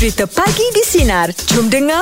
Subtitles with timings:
[0.00, 1.28] Cerita Pagi di Sinar.
[1.52, 2.00] Jom dengar.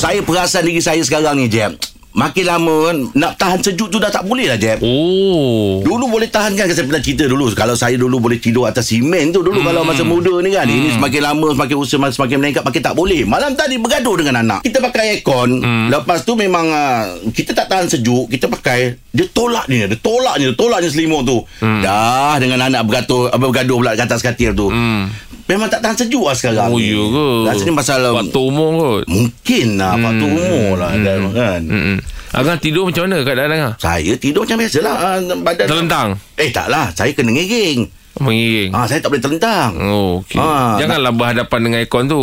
[0.00, 1.76] Saya perasan diri saya sekarang ni Jeb
[2.16, 5.84] Makin lama kan Nak tahan sejuk tu dah tak boleh lah Jeb Oh.
[5.84, 9.28] Dulu boleh tahan kan Saya pernah cerita dulu Kalau saya dulu boleh tidur atas simen
[9.28, 9.68] tu Dulu hmm.
[9.68, 10.72] kalau masa muda ni kan hmm.
[10.72, 14.64] Ini semakin lama Semakin usia semakin meningkat Makin tak boleh Malam tadi bergaduh dengan anak
[14.64, 15.92] Kita pakai aircon hmm.
[15.92, 20.40] Lepas tu memang uh, Kita tak tahan sejuk Kita pakai Dia tolak ni Dia tolak
[20.40, 21.84] ni Dia tolak ni selimut tu hmm.
[21.84, 25.28] Dah dengan anak bergaduh apa, Bergaduh pula kat atas katil tu Hmm.
[25.48, 26.92] Memang tak tahan sejuk lah sekarang Oh, ni.
[26.92, 27.28] ya ke?
[27.48, 29.04] Rasanya pasal Faktor umur kot.
[29.08, 31.32] Mungkin lah Faktor umur lah hmm.
[31.32, 31.98] kan Hmm.
[32.28, 33.74] Agak tidur macam mana keadaan Angah?
[33.78, 34.96] Saya tidur macam biasa lah
[35.40, 36.08] Badan Terlentang?
[36.36, 38.70] Eh taklah Saya kena ngiring Mengiring.
[38.70, 40.36] ah, Saya tak boleh terlentang Oh, okey.
[40.36, 42.22] Ah, Janganlah berhadapan dengan aircon tu.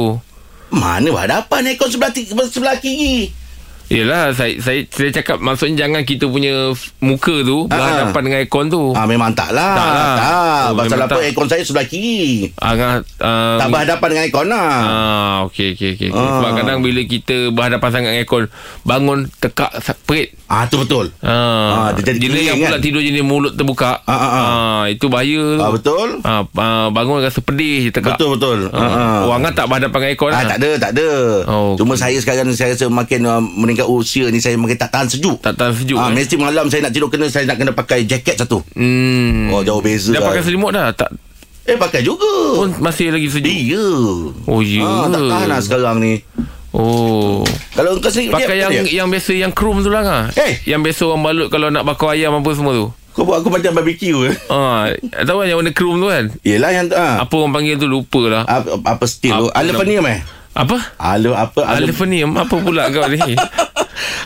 [0.69, 2.11] Mana berhadapan aircon sebelah,
[2.45, 3.33] sebelah kiri
[3.88, 8.84] Yelah, saya, saya, saya cakap maksudnya jangan kita punya muka tu berhadapan dengan aircon tu.
[8.91, 10.16] ah, Memang tak lah Tak lah.
[10.16, 10.25] tak.
[10.66, 11.21] Oh, Pasal apa tak.
[11.23, 12.94] aircon saya sebelah kiri Angah...
[13.16, 16.09] Uh, Tak berhadapan dengan aircon lah Ah, okey okey okey.
[16.09, 16.17] Okay.
[16.17, 16.34] Ah.
[16.35, 18.44] Sebab kadang bila kita berhadapan sangat dengan aircon,
[18.81, 19.69] bangun tekak
[20.03, 20.33] perit.
[20.45, 22.81] Ah tu betul Ah, Ah, dia jadi jenis yang kering, pula kan?
[22.81, 24.02] tidur jenis mulut terbuka.
[24.02, 24.81] Ah, ah, ah.
[24.88, 28.17] itu bahaya ah, Betul Ah, ah, bangun rasa pedih je tekak.
[28.17, 28.81] Betul betul Ah.
[28.81, 30.45] ah, Oh, Angah tak berhadapan dengan aircon Ah, lah?
[30.47, 31.09] tak ada, tak ada.
[31.45, 33.41] Oh, Cuma saya sekarang saya rasa makin uh,
[33.76, 35.38] meningkat usia ni saya makin tak tahan sejuk.
[35.38, 36.00] Tak tahan sejuk.
[36.00, 36.16] Ah, eh?
[36.16, 38.64] mesti malam saya nak tidur kena saya nak kena pakai jaket satu.
[38.72, 39.52] Hmm.
[39.52, 40.16] Oh, jauh beza.
[40.16, 40.31] Dah lah.
[40.31, 40.95] pakai selimut dah?
[40.95, 41.12] Tak
[41.66, 42.30] Eh, pakai juga.
[42.56, 43.50] pun masih lagi sejuk.
[43.50, 43.86] Iya.
[44.46, 44.86] Oh, ya.
[44.86, 46.23] Ah, tak tahan lah sekarang ni.
[46.72, 47.44] Oh.
[47.72, 50.23] Kalau engkau sendiri Pakai yang dia, yang biasa yang chrome tu lah Angah.
[50.36, 50.59] Eh.
[50.64, 52.88] Yang biasa orang balut kalau nak bakar ayam apa semua tu.
[53.16, 54.28] Kau buat aku macam barbecue.
[54.28, 54.36] eh?
[54.48, 54.92] Ah,
[55.23, 56.26] tahu kan yang warna chrome tu kan?
[56.44, 57.23] Yelah yang ah.
[57.23, 58.44] Apa orang panggil tu lupa lah.
[58.44, 59.48] Apa, apa steel tu?
[59.48, 60.20] Apa Aluminium eh?
[60.56, 60.78] Apa?
[60.98, 61.61] Alu apa?
[61.67, 63.20] Alum, Aluminium apa pula kau ni?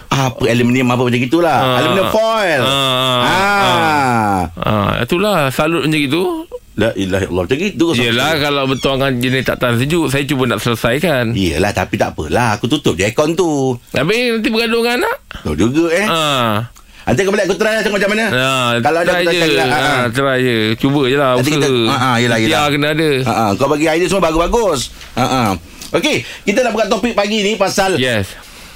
[0.10, 1.58] apa aluminium apa macam gitulah.
[1.58, 1.78] Ah.
[1.82, 2.62] Aluminium foil.
[2.62, 3.20] Ah.
[3.20, 4.40] Ah.
[4.56, 6.46] Ah, itulah salut macam gitu.
[6.78, 7.44] La ilaha illallah.
[7.44, 7.86] Macam gitu.
[7.88, 11.34] kau Yelah kalau betul orang jenis tak tahan sejuk, saya cuba nak selesaikan.
[11.34, 15.16] Yelah tapi tak apalah Aku tutup je aircon tu Habis nanti bergaduh dengan anak.
[15.44, 16.70] Tahu juga eh Ah.
[17.04, 19.42] Nanti kau balik aku try lah Tengok macam mana Ah, Kalau ada aku je.
[19.50, 20.06] cakap, ah.
[20.10, 20.58] try je.
[20.78, 21.60] Cuba je lah Nanti usaha.
[21.60, 22.38] kita- ah, ah, yelah, yelah.
[22.38, 23.10] Ikhtiar kena ada.
[23.20, 24.80] Ha, ha, kau bagi idea semua bagus-bagus.
[25.16, 25.44] Ha, ha.
[25.90, 28.30] Okey, kita nak buka topik pagi ni pasal Yes.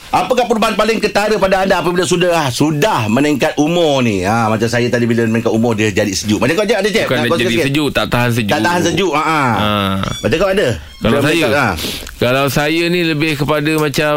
[0.09, 4.25] apakah perubahan paling ketara pada anda apabila sudah sudah meningkat umur ni.
[4.25, 6.41] Ha, macam saya tadi bila meningkat umur dia jadi sejuk.
[6.41, 7.03] Macam kau je ada je.
[7.05, 8.53] Bukan dia jadi sejuk, tak tahan sejuk.
[8.53, 9.13] Tak tahan sejuk.
[9.13, 9.41] Ha, ha.
[9.41, 9.95] Ah.
[10.25, 10.67] Macam kau ada?
[11.01, 11.69] Kalau Bila saya meningkat, ha.
[12.17, 14.15] Kalau saya ni lebih kepada macam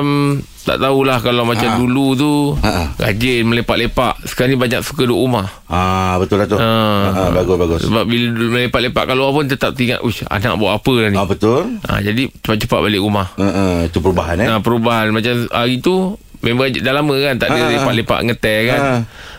[0.67, 1.79] tak tahulah kalau macam Ha.
[1.79, 2.85] dulu tu Ha, ha.
[2.99, 4.19] rajin melepak-lepak.
[4.27, 5.47] Sekarang ni banyak suka duduk rumah.
[5.65, 5.81] Ha,
[6.19, 6.59] betul lah tu.
[6.59, 6.71] Ha,
[7.07, 7.81] ha, bagus bagus.
[7.83, 11.17] Sebab bila melepak-lepak kat luar pun tetap tinggal, ush, anak buat apa dah ni.
[11.17, 11.63] Ha, betul.
[11.81, 13.31] Ha, jadi cepat-cepat balik rumah.
[13.33, 14.49] Ha, ha, itu perubahan eh.
[14.49, 15.95] Ha, perubahan macam hari tu
[16.39, 17.75] memang dah lama kan tak ada Ha, ha, ha.
[17.77, 18.81] lepak-lepak ngetel kan.
[18.81, 18.93] Ha.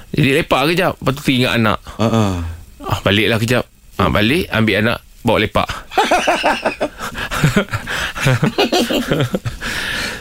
[0.09, 1.79] Jadi lepak kejap, lepas tu teringat anak.
[1.97, 2.23] Ha, ha.
[2.81, 3.67] Ah, baliklah kejap.
[3.95, 5.67] Ah, balik ambil anak bawa lepak.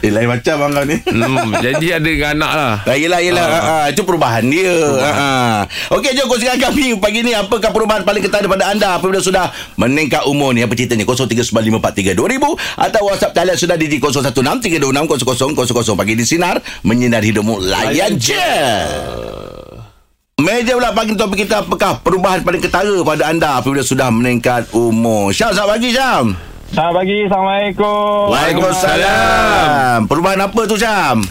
[0.05, 0.97] Eh, lain macam bang kau ni.
[1.01, 2.75] hmm, jadi ada dengan anak lah.
[2.85, 3.47] Ah, yelah, yelah.
[3.49, 3.59] Ha.
[3.59, 4.77] Ha, itu perubahan dia.
[4.77, 5.31] Ha, ha.
[5.97, 7.33] Okey, jom kongsikan kami pagi ni.
[7.33, 9.51] Apakah perubahan paling ketara daripada anda apabila sudah
[9.81, 10.63] meningkat umur ni?
[10.63, 11.09] Apa ceritanya?
[11.09, 12.13] 0395432000
[12.77, 15.97] atau WhatsApp talian sudah di 0163260000.
[15.97, 17.59] Pagi di Sinar, menyinar hidupmu.
[17.65, 18.47] Layan je.
[20.37, 25.33] Meja pula pagi topik kita apakah perubahan paling ketara pada anda apabila sudah meningkat umur.
[25.33, 26.25] Syam, selamat pagi Syam.
[26.77, 28.21] Selamat pagi, Assalamualaikum.
[28.37, 29.97] Waalaikumsalam.
[30.05, 31.25] Perubahan apa tu Syam?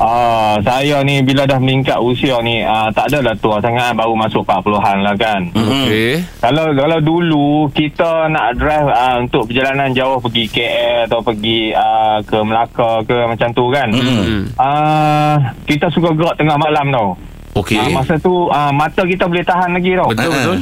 [0.00, 4.40] Ah, saya ni bila dah meningkat usia ni, ah, tak adalah tua sangat baru masuk
[4.48, 5.52] 40-an lah kan.
[5.52, 6.24] Okey.
[6.40, 12.24] Kalau kalau dulu kita nak drive ah, untuk perjalanan jauh pergi KL atau pergi ah,
[12.24, 13.92] ke Melaka ke macam tu kan.
[13.92, 14.48] Hmm.
[14.56, 17.12] Ah, kita suka gerak tengah malam tau.
[17.58, 17.78] Okey.
[17.78, 20.08] Ah, masa tu ah, mata kita boleh tahan lagi tau.
[20.10, 20.58] Betul Ah, betul.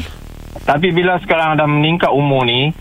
[0.66, 2.72] Tapi bila sekarang dah meningkat umur ni,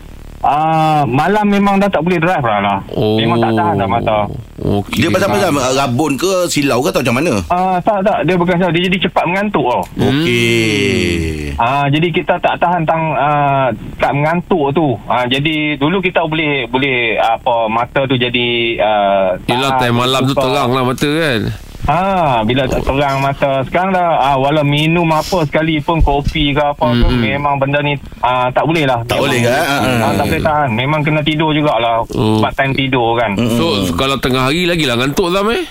[0.42, 2.60] ah, malam memang dah tak boleh drive lah.
[2.64, 2.80] lah.
[2.96, 3.20] Oh.
[3.20, 4.18] Memang tak tahan dah mata.
[4.56, 5.04] Okey.
[5.04, 5.62] Dia pasal apa?
[5.76, 7.34] Rabun ke silau ke atau macam mana?
[7.52, 9.84] Ah, tak tak dia bukan salah dia jadi cepat mengantuk tau.
[10.00, 11.54] Okey.
[11.56, 14.96] Ah jadi kita tak tahan tang ah, tak mengantuk tu.
[15.06, 18.48] Ah jadi dulu kita boleh boleh apa mata tu jadi
[18.80, 21.42] ah, Yelah time malam tu terang lah mata kan.
[21.86, 26.58] Ha bila tak terang mata sekarang dah ah, walau minum apa sekali pun kopi ke
[26.60, 26.98] apa hmm.
[26.98, 29.06] tu memang benda ni ah, tak boleh lah.
[29.06, 29.52] Tak Memang- boleh ke?
[29.52, 29.82] Ah, ah.
[30.02, 30.70] Ah, tak boleh tahan.
[30.74, 32.02] Memang kena tidur jugalah.
[32.12, 32.42] Oh.
[32.42, 33.38] Part time tidur kan.
[33.54, 35.62] So kalau tengah hari lagi lah ngantuk Zam eh.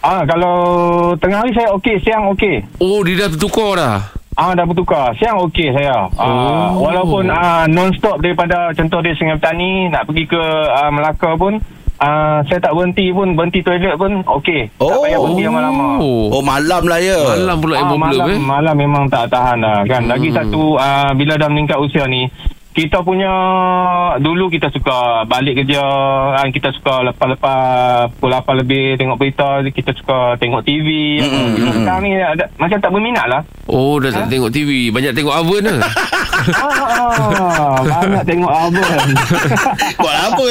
[0.00, 0.56] Ah kalau
[1.14, 2.64] tengah hari saya okey, siang okey.
[2.78, 3.96] Oh dia dah bertukar dah.
[4.34, 5.14] Ah dah bertukar.
[5.14, 6.10] Siang okey saya.
[6.16, 6.82] Ah Oh.
[6.82, 10.42] walaupun ah non stop daripada contoh dia Sungai Petani nak pergi ke
[10.74, 11.60] ah, Melaka pun
[12.00, 14.72] ah saya tak berhenti pun berhenti toilet pun okey.
[14.72, 15.04] Tak Oh.
[15.04, 15.86] payah berhenti lama-lama.
[15.98, 16.32] Oh.
[16.32, 17.20] Oh malam lah ya.
[17.36, 18.40] Malam pula yang Ah, problem malam, eh.
[18.40, 20.02] malam memang tak tahan dah kan.
[20.04, 22.24] Lagi satu ah, bila dah meningkat usia ni
[22.70, 23.26] kita punya
[24.16, 25.82] dulu kita suka balik kerja
[26.32, 27.58] kan kita suka lepas-lepas
[28.14, 31.76] pukul 8 lebih tengok berita kita suka tengok TV Mm, mm, Kita mm.
[31.76, 35.66] sekarang ni ada, macam tak berminat lah Oh dah tak tengok TV Banyak tengok oven
[35.66, 35.76] ke
[36.54, 39.08] ah, banyak tengok abang
[40.00, 40.46] Buat apa?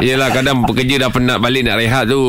[0.00, 2.22] Yelah kadang pekerja dah penat balik nak rehat tu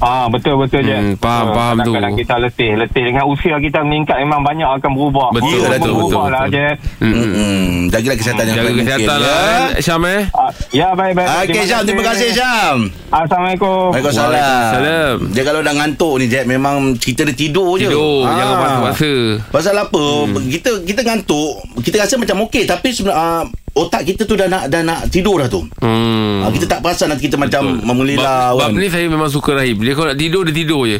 [0.00, 0.96] Ah betul betul je.
[0.96, 1.92] Hmm, faham, Ah, faham tu.
[1.92, 5.28] Kadang-kadang kita letih, letih dengan usia kita meningkat memang banyak akan berubah.
[5.28, 6.56] Betul, Berubah, betul, berubah betul, lah betul.
[6.56, 6.66] je.
[7.04, 7.12] Hmm.
[7.20, 9.80] Hmm, jagalah kesihatan yang Jaga kesihatan lah ya.
[9.84, 10.22] Syam eh
[10.70, 11.50] ya baik baik.
[11.50, 12.76] Okey Syam, terima kasih Syam.
[13.10, 13.90] Assalamualaikum.
[13.90, 14.30] Waalaikumsalam.
[14.30, 15.16] Waalaikumsalam.
[15.34, 17.90] Dia kalau dah ngantuk ni Jack memang cerita dia tidur je.
[17.90, 18.36] Tidur Ah.
[18.38, 19.12] Jangan paksa-paksa
[19.50, 20.04] Pasal apa?
[20.26, 20.46] Hmm.
[20.46, 21.52] Kita kita ngantuk,
[21.82, 25.38] kita rasa macam okey tapi sebenarnya uh, otak kita tu dah nak dah nak tidur
[25.38, 25.62] dah tu.
[25.78, 26.56] Hmm Hmm.
[26.56, 28.80] kita tak perasan nanti kita macam memelilau Bab, bab kan.
[28.80, 30.98] ni saya memang suka Rahim Dia kalau nak tidur Dia tidur je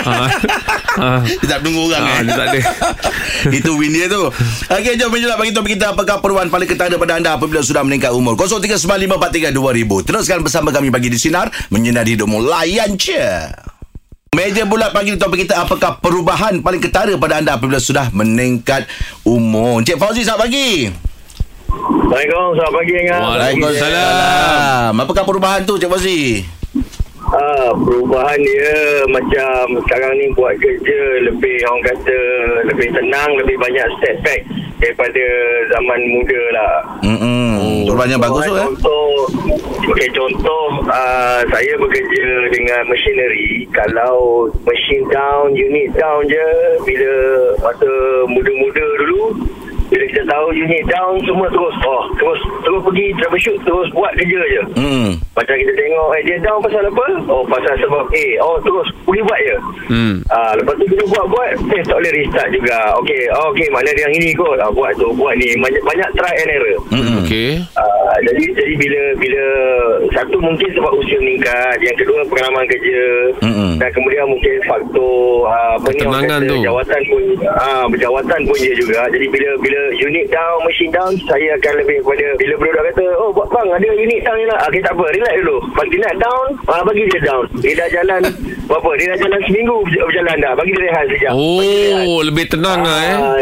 [0.00, 0.14] ha.
[0.94, 1.26] Ha.
[1.26, 2.60] Dia tak tunggu orang Ah, dia tak ada.
[3.58, 4.30] Itu win dia tu.
[4.70, 8.14] Okey, jom menjelak bagi topik kita apakah perubahan paling ketara pada anda apabila sudah meningkat
[8.14, 8.38] umur.
[8.38, 9.50] 0395432000.
[10.06, 13.18] Teruskan bersama kami bagi di sinar menyinari hidupmu layan je.
[14.32, 18.86] Meja bulat pagi ni topik kita apakah perubahan paling ketara pada anda apabila sudah meningkat
[19.22, 19.82] umur.
[19.82, 20.70] Cik Fauzi selamat pagi.
[21.74, 23.20] Assalamualaikum, selamat pagi Angah.
[23.26, 24.92] Waalaikumsalam.
[24.94, 26.46] Apakah perubahan tu Cik Fauzi?
[27.34, 32.20] Ah, perubahan dia macam sekarang ni buat kerja lebih orang kata
[32.70, 34.46] lebih tenang, lebih banyak setback
[34.78, 35.24] daripada
[35.74, 36.74] zaman muda lah.
[37.02, 37.90] Hmm.
[37.90, 38.66] Perubahan yang bagus tu eh.
[38.70, 39.06] Contoh,
[39.90, 43.66] okay, contoh uh, saya bekerja dengan machinery.
[43.74, 46.46] Kalau machine down, unit down je,
[46.86, 47.12] bila
[47.66, 47.90] masa
[48.30, 49.22] muda-muda dulu,
[49.94, 54.40] bila kita tahu unit down, semua terus, oh, terus terus pergi troubleshoot, terus buat kerja
[54.42, 54.62] je.
[54.74, 55.10] Hmm.
[55.34, 57.06] Macam kita tengok eh, dia down pasal apa?
[57.26, 58.26] Oh pasal sebab A.
[58.42, 59.56] Oh terus pergi buat je.
[59.90, 63.92] Hmm Ah, lepas tu kita buat-buat Eh tak boleh restart juga Okey oh, okay, Makna
[63.92, 67.20] dia yang ini kot ah, Buat tu Buat ni Banyak, banyak try and error Hmm.
[67.20, 69.44] Okay Ah, jadi jadi bila bila
[70.14, 73.00] satu mungkin sebab usia meningkat, yang kedua pengalaman kerja
[73.42, 73.72] Mm-mm.
[73.80, 76.56] dan kemudian mungkin faktor ah, apa ni kata, tu.
[76.62, 79.00] jawatan pun ah berjawatan pun dia juga.
[79.10, 83.30] Jadi bila bila unit down, machine down, saya akan lebih kepada bila budak kata, "Oh
[83.34, 85.56] buat bang, ada unit down ni lah." Okay tak apa, relax dulu.
[85.72, 87.44] Bagi nak down, ah, bagi dia down.
[87.64, 88.20] Dia dah jalan
[88.68, 88.90] berapa?
[89.00, 90.52] Dia dah jalan seminggu berjalan dah.
[90.52, 91.32] Bagi dia rehat sekejap.
[91.32, 92.04] Dia rehat.
[92.04, 93.36] Oh Lebih tenang lah eh Ah,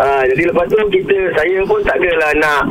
[0.00, 2.62] ah, jadi lepas tu kita saya pun tak adalah nak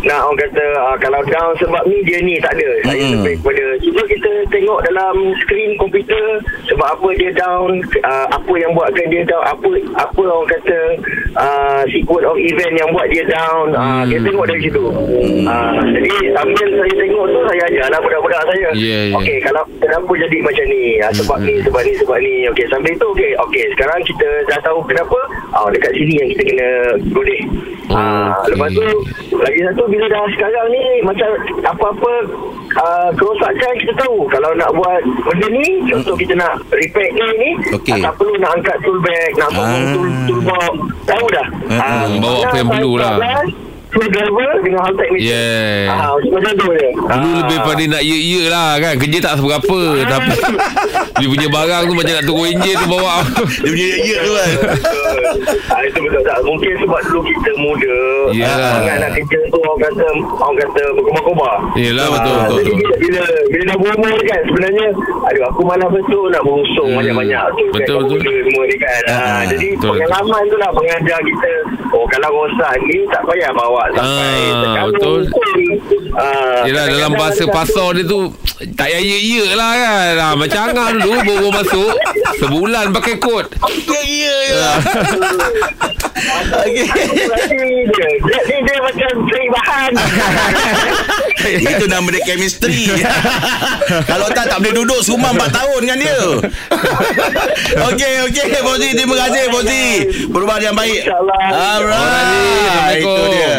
[0.00, 2.70] nak orang kata ah, kalau down sebab ni dia ni tak ada.
[2.88, 3.12] Saya Mm-mm.
[3.20, 5.14] lebih kepada cuba kita tengok dalam
[5.44, 6.26] skrin komputer
[6.68, 9.68] sebab apa dia down, ah, apa yang buatkan dia down, apa
[10.00, 10.78] apa orang kata
[11.36, 13.76] ah, sequence of event yang buat dia down.
[13.76, 14.84] Ah, kita tengok dari situ.
[15.44, 18.68] Ah, jadi sambil saya tengok tu saya ajar anak budak-budak saya.
[18.76, 19.16] Ya, ya.
[19.20, 20.82] Okey, kalau kenapa jadi macam ni?
[21.04, 22.34] Ah, sebab ni, sebab ni, sebab ni.
[22.48, 23.30] Okey, sambil tu okey.
[23.36, 25.18] Okey, sekarang kita dah tahu kenapa.
[25.52, 26.68] Ah, dekat sini yang kita kena
[27.12, 27.42] godeh.
[27.92, 28.54] Ah, Okey.
[28.54, 28.86] lepas tu
[29.36, 31.28] lagi satu bila dah sekarang ni macam
[31.64, 32.12] apa-apa
[32.72, 37.50] uh, kerosakan kita tahu kalau nak buat benda ni contoh kita nak repair ni ni
[37.72, 37.98] Okey.
[37.98, 39.90] tak perlu nak angkat tool bag nak bangun Ah.
[39.90, 40.72] tool, tool box
[41.04, 43.14] tahu dah Ah, bawa apa yang perlu lah.
[43.90, 45.90] tool driver dengan hal teknik Yeah.
[45.90, 47.36] ah, macam tu je Dulu Ah.
[47.40, 50.30] lebih pada nak ye-ye lah kan Kerja tak seberapa Tapi
[51.20, 53.14] Dia punya barang tu Macam nak turun enjin tu bawa
[53.54, 54.50] Dia punya ya tu kan.
[55.72, 57.96] ah, itu betul tak mungkin sebab dulu kita muda
[58.32, 58.72] Yalah.
[58.74, 62.96] sangat nak kerja tu orang kata orang kata berkobar-kobar Yelah betul Ah, betul, jadi betul.
[62.98, 64.86] bila, bila dah berumur kan sebenarnya
[65.22, 68.18] aduh aku malas betul nak berusung Hmm, banyak-banyak tu kan, betul, kat betul.
[68.18, 71.52] muda semua ni kan Ah, ah, jadi betul, pengalaman tu lah mengajar kita
[71.90, 75.20] oh kalau rosak ni tak payah bawa sampai Ah, sekarang betul.
[76.12, 78.20] ah, Yelah dalam bahasa pasar dia tu
[78.72, 81.92] Tak payah ye-ye lah kan ha, Macam Angah dulu Baru masuk
[82.38, 83.46] Sebulan pakai kod
[83.90, 84.70] Ya ya ya.
[86.20, 86.84] Okey.
[86.86, 87.54] satu
[88.28, 89.92] lagi dia macam cari bahan.
[91.72, 92.92] Itu nama dia chemistry.
[94.10, 96.18] Kalau tak tak boleh duduk Serumah 4 tahun dengan dia.
[97.90, 99.84] Okey okey Fauzi Terima kasih Fauzi
[100.28, 101.00] Perubahan yang baik.
[101.08, 101.44] InsyaAllah.
[101.48, 103.00] Alright.
[103.00, 103.16] Assalamualaikum.
[103.16, 103.56] Itu dia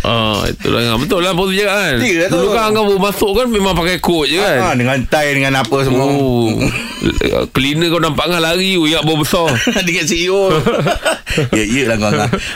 [0.00, 0.80] Ah, itulah.
[0.80, 2.00] Angah Betul lah Pau cakap kan.
[2.00, 2.24] Tu.
[2.24, 5.76] Dulu kan baru masuk kan Memang pakai kod je ha, kan Dengan tie Dengan apa
[5.84, 6.08] semua.
[6.08, 6.56] Oh.
[7.54, 9.52] Cleaner kau nampak Angah lari Uyak bau besar.
[9.86, 10.48] Dengan CEO
[11.56, 12.10] Ya ya lah kau.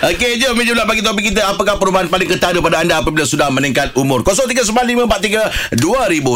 [0.09, 1.53] Okey jom Meja pula bagi topik kita.
[1.53, 4.25] Apakah perubahan paling ketara pada anda Apabila sudah meningkat umur?
[4.25, 5.77] 0395432000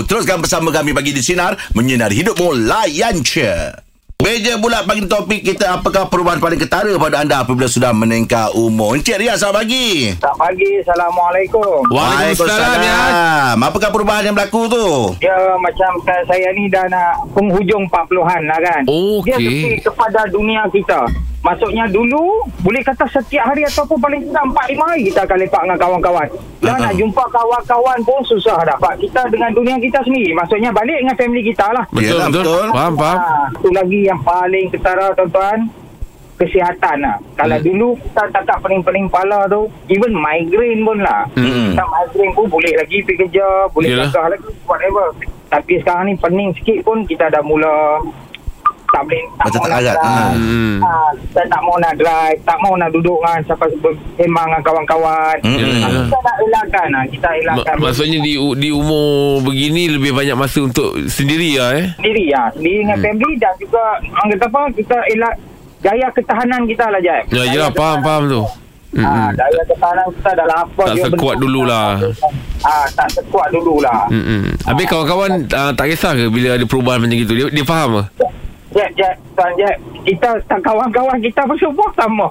[0.05, 3.88] Teruskan bersama kami Bagi di Sinar Menyinari hidupmu Layan je
[4.19, 8.99] Meja bulat bagi topik kita Apakah perubahan paling ketara pada anda Apabila sudah meningkat umur
[8.99, 11.87] Encik Ria selamat pagi Tak pagi, Assalamualaikum.
[11.87, 12.99] Waalaikumsalam ya
[13.55, 15.15] Apakah perubahan yang berlaku tu?
[15.23, 18.83] Ya, macam sa- saya ni dah nak penghujung 40-an lah kan.
[18.91, 19.23] Okey.
[19.23, 20.99] Dia lebih kepada dunia kita.
[21.39, 22.19] Maksudnya dulu
[22.59, 26.27] boleh kata setiap hari ataupun paling kurang 4 5 hari kita akan lepak dengan kawan-kawan.
[26.59, 26.85] Dan Ha-ha.
[26.85, 28.99] nak jumpa kawan-kawan pun susah dapat.
[28.99, 30.35] Kita dengan dunia kita sendiri.
[30.35, 31.85] Maksudnya balik dengan family kita lah.
[31.89, 32.43] Betul, Yelah, betul.
[32.43, 32.67] betul.
[32.69, 33.17] Faham, faham.
[33.17, 35.59] Ha, itu lagi yang paling ketara tuan-tuan
[36.37, 37.17] kesihatan lah.
[37.35, 37.67] Kalau Hmm.
[37.67, 41.23] dulu kita takak pening-pening kepala tu, even migraine pun lah.
[41.33, 41.73] Hmm.
[41.73, 45.07] Kita migraine pun boleh lagi pergi kerja, boleh gagah lagi, whatever.
[45.49, 48.03] Tapi sekarang ni pening sikit pun kita dah mula
[48.99, 49.95] tak boleh tak Macam mau tak larat.
[49.95, 50.09] drive.
[50.09, 50.27] Ha.
[50.35, 50.77] Hmm.
[50.79, 53.65] Ha, kita tak mau nak drive, tak mau nak duduk dengan siapa
[54.17, 55.37] sembang dengan kawan-kawan.
[55.41, 55.57] Hmm.
[55.57, 57.75] Ha, kita nak elakkan lah, kita Ma- elakkan.
[57.79, 59.09] maksudnya di di umur
[59.41, 61.87] begini lebih banyak masa untuk sendiri lah eh.
[61.95, 65.35] sendiri ya, sendiri dengan family dan juga orang kata apa, kita elak
[65.79, 67.23] gaya ketahanan kita lah Jai.
[67.29, 68.43] Ya, yelah, faham, faham tu.
[68.89, 69.31] Hmm, Ha, hmm.
[69.37, 72.01] daya ketahanan kita dah apa Tak sekuat dululah.
[72.65, 74.09] Ah, tak sekuat dululah.
[74.09, 74.43] Hmm, hmm.
[74.65, 77.37] Habis kawan-kawan uh, tak kisah ke bila ada perubahan macam gitu?
[77.37, 78.05] Dia, dia faham ke?
[78.69, 82.29] Jeb, Jeb, tuan Jeb, kita tak kawan-kawan kita pun semua sama.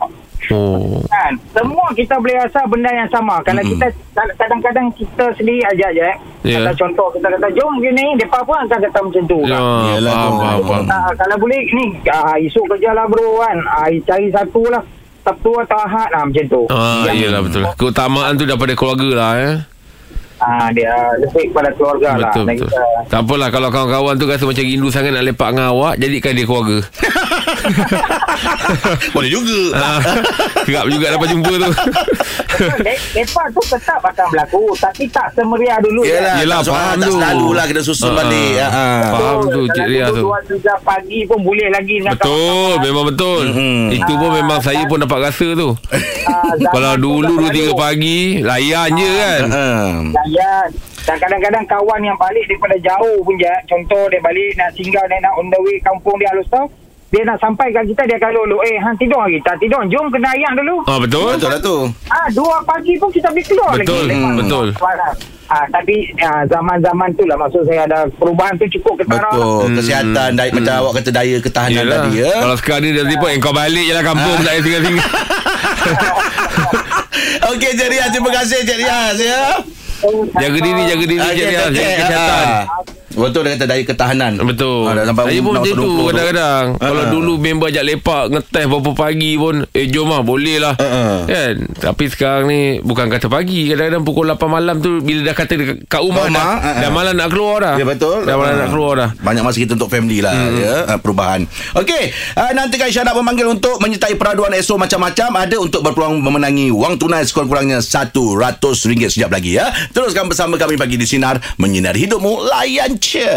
[0.53, 1.01] Oh.
[1.09, 1.33] Kan?
[1.49, 3.41] Semua kita boleh rasa benda yang sama.
[3.41, 3.73] Kalau Mm-mm.
[3.73, 3.89] kita
[4.37, 6.09] kadang-kadang kita sendiri aja je.
[6.45, 6.61] Ya.
[6.61, 9.39] Kata contoh kita kata jom gini, depa pun akan kata macam tu.
[9.49, 9.97] Ya, kan?
[9.97, 10.85] Yelah, faham, faham, faham.
[10.93, 13.57] Ah, kalau boleh ni ah, esok kerja lah bro kan.
[13.65, 14.83] Ah, cari satu lah.
[15.27, 16.61] Sabtu atau Ahad lah macam tu.
[16.71, 17.63] Ah, Yang- iyalah betul.
[17.75, 19.55] Keutamaan tu daripada keluarga lah eh.
[20.39, 22.33] Ah, dia lebih kepada keluarga Betul, lah.
[22.45, 22.45] Betul.
[22.61, 26.31] kita- Tak apalah kalau kawan-kawan tu rasa macam rindu sangat nak lepak dengan awak, jadikan
[26.31, 26.77] dia keluarga.
[29.09, 29.59] Boleh juga.
[29.73, 29.99] Ah,
[30.61, 31.71] Kerap juga dapat jumpa tu.
[32.79, 36.97] Le- Lepas tu tetap akan berlaku Tapi tak semeriah dulu Yelah, Yelah, tak, soal- faham
[36.97, 37.13] tak tu.
[37.15, 38.53] selalu lah kena susun Ah, balik.
[38.57, 38.69] ah.
[38.69, 38.85] Ha.
[39.11, 40.23] Faham tu, Cik Ria tu.
[40.23, 43.41] Dua tiga pagi pun boleh lagi dengan Betul, memang betul.
[43.47, 43.81] Mhm.
[43.91, 45.69] Itu pun memang saya pun dapat rasa tu.
[45.77, 47.77] Zaman Kalau dulu dah 2 3 berlalu.
[47.77, 49.41] pagi, layan je kan.
[50.27, 50.35] Ha.
[50.35, 50.67] Ya,
[51.07, 55.23] dan kadang-kadang kawan yang balik daripada jauh pun je Contoh dia balik nak singgah Dia
[55.23, 56.67] nak on the way kampung dia halus tau
[57.15, 60.11] Dia nak sampai kat kita Dia kalau lu Eh hang tidur lagi Tak tidur Jom
[60.11, 61.39] kena ayam dulu Ah betul.
[61.39, 61.77] Betul lah tu.
[62.11, 64.67] Ah Dua pagi pun kita boleh keluar Betul, lagi hmm, betul.
[65.47, 69.31] Ah, tapi ah, zaman-zaman tu lah maksud saya ada perubahan tu cukup ketara.
[69.31, 69.63] Betul.
[69.63, 69.75] Hmm.
[69.79, 72.03] Kesihatan, daya, macam awak kata daya ketahanan Yelah.
[72.03, 72.31] tadi ya.
[72.43, 74.35] Kalau sekarang ni dah tiba, eh, kau balik je lah kampung.
[74.43, 75.07] Tak payah tinggal-tinggal.
[77.55, 78.11] Okey, Cik Riaz.
[78.11, 79.17] Terima kasih, Cik Riaz.
[79.23, 79.63] Ya.
[80.37, 81.17] Jaga diri, jaga diri.
[81.17, 82.96] Jaga, kesihatan.
[83.17, 84.37] Betul dia kata daya ketahanan.
[84.39, 85.89] Betul dah sampai Saya pun macam 20 tu.
[86.07, 86.87] Kadang-kadang Ah.
[86.87, 90.85] Kalau dulu member ajak lepak Ngeteh berapa pagi pun Eh jom lah Boleh lah Ah,
[90.85, 91.15] ah.
[91.25, 95.53] Kan Tapi sekarang ni Bukan kata pagi Kadang-kadang pukul 8 malam tu Bila dah kata
[95.53, 96.75] dekat- kat rumah Rumah, dah, ah, ah.
[96.79, 98.59] Dah malam nak keluar dah Ya betul Dah malam Ah.
[98.59, 100.53] nak keluar dah Banyak masa kita untuk family lah Hmm.
[100.55, 101.41] ya, ah, Perubahan
[101.75, 102.03] Okey
[102.35, 106.69] uh, Nanti kan Syah nak memanggil Untuk menyertai peraduan Astro macam-macam Ada untuk berpeluang Memenangi
[106.69, 108.61] wang tunai Sekurang-kurangnya RM100
[109.07, 113.31] Sekejap lagi ya Teruskan bersama kami Pagi di Sinar Menyinari hidupmu Layan je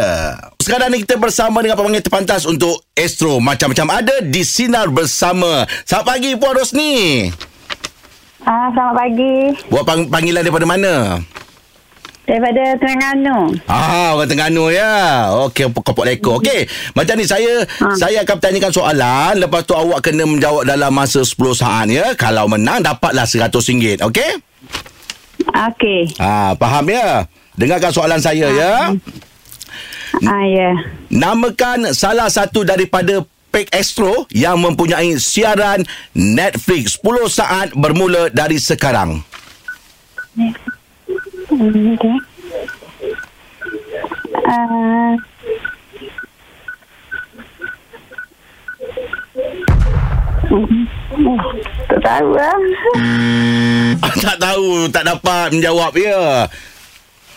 [0.60, 5.64] sekarang ni kita bersama dengan pemanggil terpantas untuk Astro macam-macam ada di Sinar bersama.
[5.82, 7.26] Selamat pagi Puan Rosni.
[8.44, 9.34] Ah, selamat pagi.
[9.66, 10.94] Buat pang- panggilan daripada mana?
[12.28, 13.56] Daripada Terengganu.
[13.66, 15.26] Ah, orang Terengganu ya.
[15.48, 16.38] Okey, kopok leko.
[16.38, 17.96] Okey, macam ni saya ha.
[17.96, 22.14] saya akan bertanyakan soalan, lepas tu awak kena menjawab dalam masa 10 saat ya.
[22.14, 24.06] Kalau menang dapatlah RM100.
[24.06, 24.30] Okey?
[25.50, 26.00] Okey.
[26.22, 27.26] Ah, faham ya?
[27.58, 28.94] Dengarkan soalan saya ya.
[30.26, 30.70] Ah, ya.
[31.10, 35.82] Namakan salah satu daripada Pack Astro yang mempunyai siaran
[36.14, 39.22] Netflix 10 saat bermula dari sekarang.
[40.38, 40.54] Hmm.
[44.46, 45.14] Ah,
[50.50, 50.82] Hmm.
[51.14, 51.38] Oh,
[51.86, 52.58] tak tahu lah.
[54.26, 56.50] tak tahu, tak dapat menjawab ya.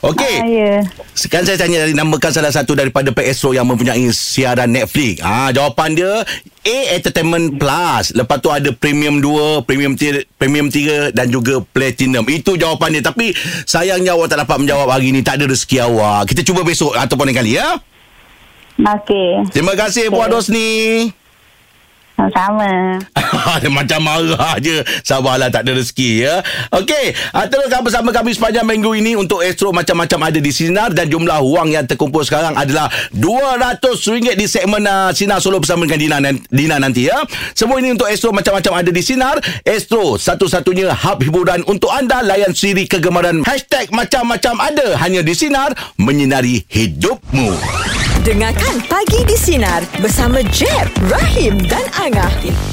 [0.03, 0.35] Okey.
[0.35, 0.73] Ah, ya.
[1.15, 5.23] Sekarang saya tanya tadi namakan salah satu daripada Astro yang mempunyai siaran Netflix.
[5.23, 6.27] Ah, jawapan dia
[6.67, 8.11] A Entertainment Plus.
[8.11, 12.27] Lepas tu ada Premium 2, Premium 3, Premium 3 dan juga Platinum.
[12.27, 13.03] Itu jawapan dia.
[13.07, 13.31] Tapi
[13.63, 15.23] sayangnya awak tak dapat menjawab hari ni.
[15.23, 16.27] Tak ada rezeki awak.
[16.35, 17.79] Kita cuba besok ataupun lain kali ya.
[18.83, 19.55] Okey.
[19.55, 21.07] Terima kasih Puan Rosni.
[22.31, 22.99] Sama-sama.
[23.61, 24.79] Dia macam marah je.
[25.03, 26.35] Sabarlah tak ada rezeki ya.
[26.71, 31.11] Okey uh, Teruskan bersama kami sepanjang minggu ini Untuk Astro macam-macam ada di Sinar Dan
[31.11, 36.31] jumlah wang yang terkumpul sekarang adalah RM200 di segmen uh, Sinar Solo bersama dengan Dina,
[36.47, 37.19] Dina nanti ya.
[37.57, 39.37] Semua ini untuk Astro macam-macam ada di Sinar.
[39.67, 42.23] Astro satu-satunya hub hiburan untuk anda.
[42.23, 43.43] Layan siri kegemaran.
[43.43, 44.95] Hashtag macam-macam ada.
[45.01, 47.55] Hanya di Sinar Menyinari hidupmu.
[48.23, 52.72] Dengarkan Pagi di Sinar bersama Jeb, Rahim dan Angah.